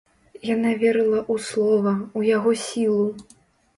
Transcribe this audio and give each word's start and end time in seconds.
Яна 0.53 0.71
верыла 0.83 1.19
ў 1.19 1.35
слова, 1.49 1.93
у 2.21 2.25
яго 2.29 2.55
сілу. 2.67 3.07